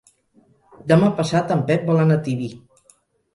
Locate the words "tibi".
2.29-2.51